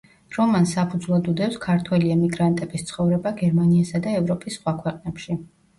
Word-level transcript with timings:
რომანს 0.35 0.71
საფუძვლად 0.77 1.29
უდევს 1.33 1.59
ქართველი 1.67 2.11
ემიგრანტების 2.15 2.89
ცხოვრება 2.91 3.37
გერმანიასა 3.45 4.05
და 4.09 4.19
ევროპის 4.23 4.61
სხვა 4.63 4.77
ქვეყნებში. 4.85 5.41